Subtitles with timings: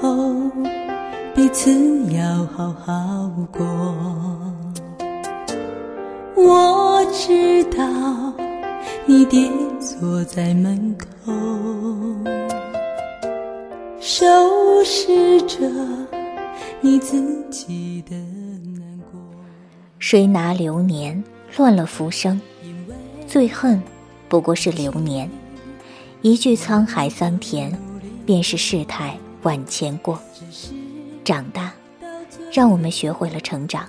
[0.00, 0.34] 后
[1.34, 1.70] 彼此
[2.12, 3.64] 要好好过。
[6.34, 8.32] 我知道
[9.06, 11.32] 你跌坐在门口，
[14.00, 14.24] 收
[14.84, 15.58] 拾着
[16.80, 19.20] 你自己的难过。
[19.98, 21.22] 谁拿流年
[21.56, 22.40] 乱了浮生？
[23.26, 23.80] 最恨
[24.28, 25.30] 不过是流年。
[26.22, 27.72] 一句沧海桑田，
[28.26, 30.18] 便是世态万千过。
[31.24, 31.72] 长大，
[32.52, 33.88] 让我们学会了成长，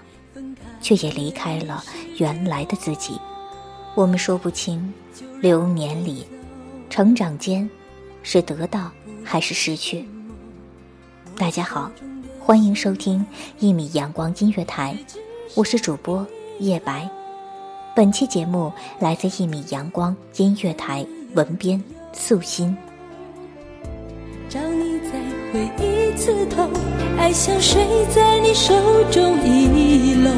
[0.82, 1.84] 却也离开了
[2.18, 3.20] 原来的自己。
[3.96, 4.94] 我们说不清，
[5.40, 6.26] 流年里，
[6.90, 7.70] 成长间，
[8.22, 8.92] 是得到
[9.24, 10.08] 还是失去。
[11.36, 11.92] 大家好，
[12.40, 13.26] 欢迎收听
[13.60, 14.96] 一米阳光音乐台。
[15.56, 16.26] 我是主播
[16.60, 17.10] 叶白，
[17.96, 21.84] 本期节目来自一米阳光音乐台文编
[22.14, 22.76] 素心。
[25.54, 26.68] 回一次头，
[27.16, 28.74] 爱像水在你手
[29.12, 30.32] 中遗漏，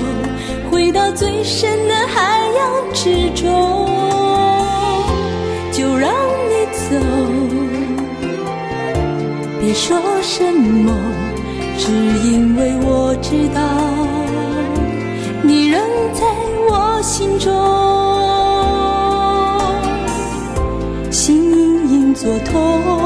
[0.70, 3.88] 回到最深的海洋之中，
[5.72, 6.12] 就让
[6.50, 6.98] 你走，
[9.62, 10.92] 别说什么，
[11.78, 11.94] 只
[12.28, 13.62] 因为我知道。
[15.42, 15.80] 你仍
[16.14, 16.26] 在
[16.68, 17.54] 我心中，
[21.10, 23.05] 心隐隐作痛，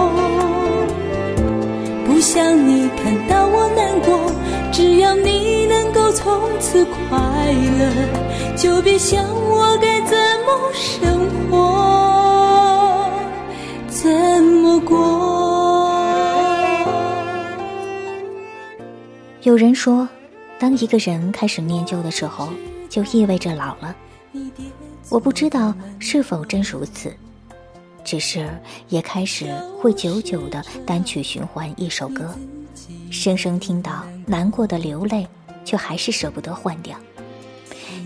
[4.79, 7.19] 只要你能够从此快
[7.51, 13.11] 乐，就别想我该怎么生活，
[13.89, 14.09] 怎
[14.41, 14.95] 么过。
[19.41, 20.07] 有人说，
[20.57, 22.47] 当一个人开始念旧的时候，
[22.87, 23.93] 就意味着老了。
[25.09, 27.13] 我不知道是否真如此，
[28.09, 28.49] 只是
[28.87, 32.33] 也开始会久久的单曲循环一首歌，
[33.11, 35.27] 声声听到难过的流泪，
[35.63, 36.97] 却还是舍不得换掉。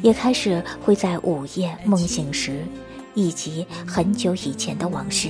[0.02, 2.66] 也开始会在午夜梦醒时，
[3.14, 5.30] 忆及很久以前的往事，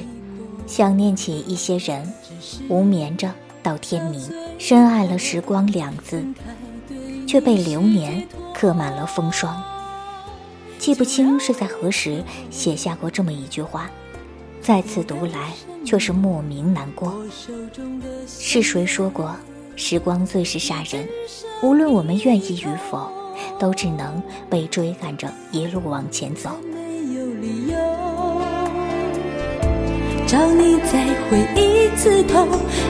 [0.66, 2.12] 想念起一些人，
[2.68, 6.26] 无眠着到天明，深爱了时光两字，
[7.28, 9.64] 却被流年刻满了风霜。
[10.80, 13.92] 记不清是在何时写下过这么一句话，
[14.64, 15.52] 再次读来
[15.86, 17.14] 却是莫名难过。
[18.26, 19.36] 是谁说过，
[19.76, 21.06] 时光最是杀人？
[21.62, 23.12] 无论我们愿意与否，
[23.60, 26.50] 都只能被追赶着一路往前走。
[30.26, 32.48] 找你再回一次头，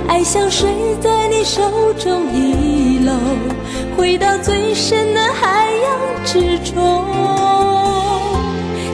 [0.08, 0.70] 爱像水
[1.02, 3.14] 在你手中遗漏，
[3.98, 7.04] 回到最深的海洋之中，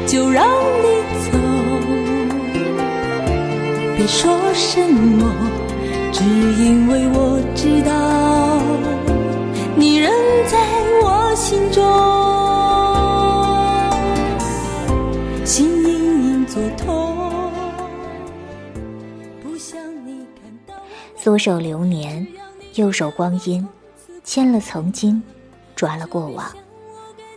[0.07, 0.47] 就让
[0.81, 0.98] 你
[3.99, 5.29] 别说什么，
[6.13, 8.61] 只因为我知道
[9.75, 10.09] 你仍
[10.47, 10.57] 在
[11.03, 11.83] 我心中。
[15.45, 15.89] 心隐
[16.23, 17.13] 隐作痛，
[19.43, 20.73] 不想你看到。
[21.21, 22.25] 左手流年，
[22.75, 23.67] 右手光阴，
[24.23, 25.21] 牵了曾经，
[25.75, 26.49] 抓了过往，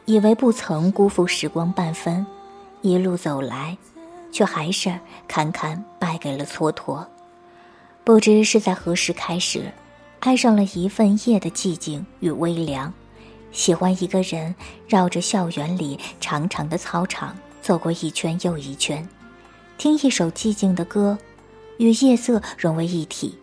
[0.04, 2.24] 以为不曾辜负时光半分，
[2.82, 3.76] 一路走来，
[4.32, 4.98] 却还是
[5.28, 7.06] 堪堪败给了蹉跎。
[8.02, 9.70] 不知是在何时开始，
[10.18, 12.92] 爱上了一份夜的寂静与微凉，
[13.52, 14.52] 喜欢一个人
[14.88, 19.08] 绕着校园里长长的操场走过一圈又一圈，
[19.78, 21.16] 听一首寂静的歌，
[21.76, 23.38] 与夜色融为一体。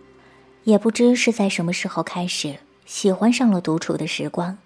[0.66, 4.58] 也不知是在什么时候开始喜欢上了独处的时光，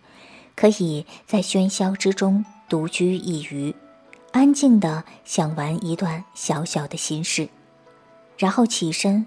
[0.55, 3.75] 可以在喧嚣之中独居一隅，
[4.33, 7.47] 安静的想完一段小小的心事，
[8.37, 9.25] 然后起身，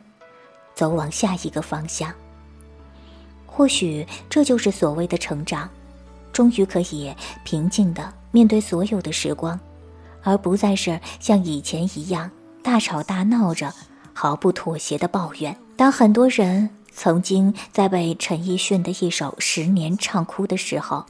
[0.75, 2.12] 走往下一个方向。
[3.47, 5.70] 或许这就是所谓的成长，
[6.32, 7.14] 终于可以
[7.44, 9.58] 平静的面对所有的时光，
[10.23, 12.31] 而不再是像以前一样
[12.62, 13.73] 大吵大闹着。
[14.19, 15.55] 毫不妥协的抱怨。
[15.76, 21.05] 当很多人曾经在被陈奕迅的一首《十年》唱哭的时候，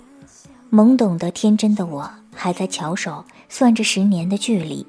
[0.73, 4.87] 懵懂的天真的我还在巧手算着十年的距离。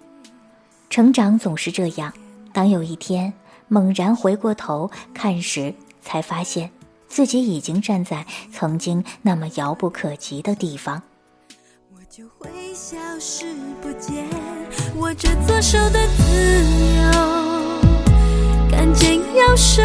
[0.89, 2.13] 成长总是这样，
[2.53, 3.33] 当有一天
[3.67, 6.69] 猛然回过头看时，才发现
[7.07, 11.01] 自己已经站在曾经那么遥不可及的地方。
[11.93, 13.45] 我就会消失
[13.81, 14.25] 不见，
[14.97, 16.23] 握着左手的自
[16.95, 17.11] 由。
[18.69, 19.81] 看见右手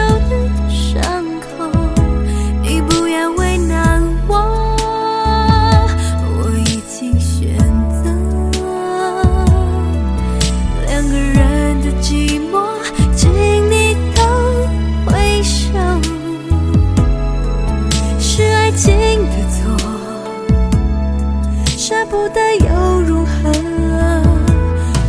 [21.85, 23.51] 舍不得又如何？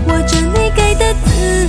[0.07, 1.67] 握着你给的自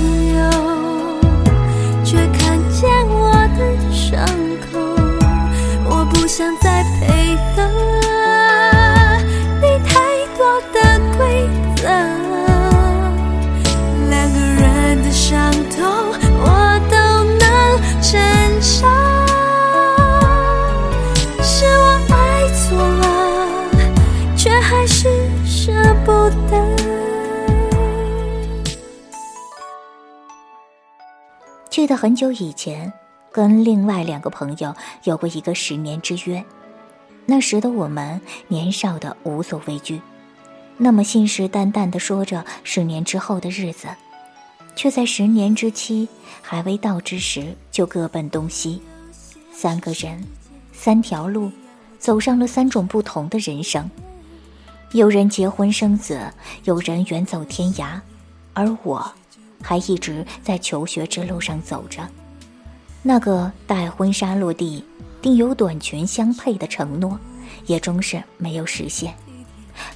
[31.85, 32.91] 记得很久以前。
[33.31, 36.43] 跟另外两个朋友有过一个十年之约，
[37.27, 40.01] 那时的我们年少的无所畏惧，
[40.77, 43.87] 那么信誓旦旦的说着十年之后的日子，
[44.75, 46.09] 却在十年之期
[46.41, 48.81] 还未到之时就各奔东西，
[49.51, 50.25] 三个人，
[50.73, 51.51] 三条路，
[51.99, 53.87] 走上了三种不同的人生，
[54.93, 56.33] 有人结婚生子，
[56.63, 57.99] 有人远走天涯，
[58.55, 59.13] 而我，
[59.61, 62.07] 还一直在求学之路上走着。
[63.01, 64.83] 那个待婚纱落地，
[65.21, 67.19] 定有短裙相配的承诺，
[67.65, 69.13] 也终是没有实现。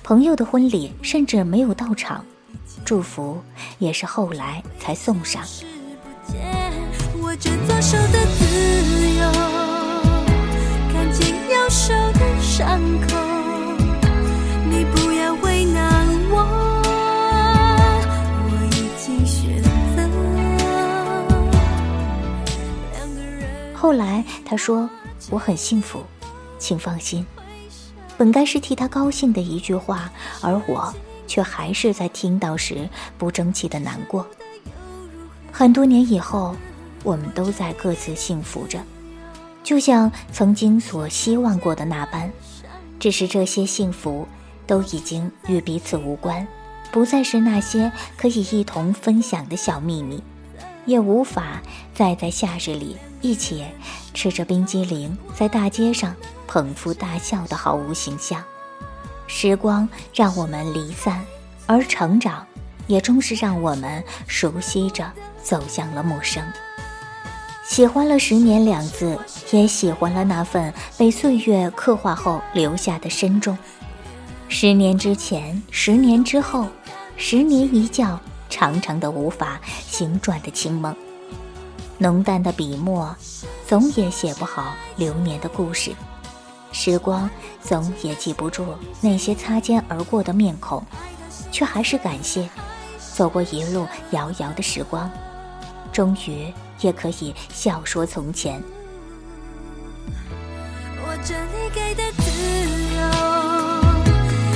[0.03, 2.23] 朋友的婚礼甚至没有到场，
[2.83, 3.41] 祝福
[3.77, 5.43] 也是后来才送上。
[8.11, 8.45] 的自
[9.17, 9.31] 由，
[10.91, 13.18] 看紧右手的伤口
[23.89, 24.87] 后来他说
[25.31, 26.03] ：“我很幸福，
[26.59, 27.25] 请放心。”
[28.19, 30.93] 本该是替他高兴的一句话，而我
[31.25, 34.27] 却还是在听到时不争气的难过。
[35.51, 36.55] 很多年以后，
[37.03, 38.79] 我们都在各自幸福着，
[39.63, 42.31] 就像曾经所希望过的那般。
[42.99, 44.27] 只是这些幸福
[44.67, 46.47] 都已经与彼此无关，
[46.91, 50.23] 不再是那些可以一同分享的小秘密，
[50.85, 51.59] 也无法
[51.95, 52.95] 再在夏日里。
[53.21, 53.65] 一起
[54.13, 56.15] 吃着冰激凌，在大街上
[56.47, 58.43] 捧腹大笑的毫无形象。
[59.27, 61.23] 时光让我们离散，
[61.65, 62.45] 而成长，
[62.87, 65.11] 也终是让我们熟悉着
[65.43, 66.43] 走向了陌生。
[67.63, 69.19] 喜欢了十年两字，
[69.51, 73.55] 也喜欢了那份被岁月刻画后留下的深重。
[74.47, 76.67] 十年之前，十年之后，
[77.15, 80.95] 十年一觉，长长的无法行转的清梦。
[82.01, 83.13] 浓淡的笔墨，
[83.67, 85.91] 总也写不好流年的故事；
[86.71, 87.29] 时光
[87.61, 88.65] 总也记不住
[89.01, 90.81] 那些擦肩而过的面孔，
[91.51, 92.49] 却还是感谢
[93.13, 95.11] 走过一路遥遥的时光，
[95.91, 98.63] 终于也可以笑说从前。
[101.03, 102.31] 握着你给的自
[102.95, 103.01] 由，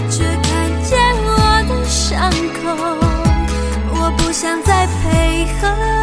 [0.10, 1.30] 却看见我
[1.68, 2.70] 的伤口，
[4.00, 6.03] 我不想再配合。